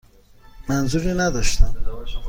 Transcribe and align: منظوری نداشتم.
منظوری 0.69 1.13
نداشتم. 1.13 1.75